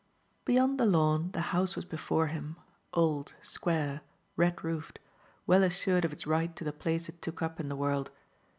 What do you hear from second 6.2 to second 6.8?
right to the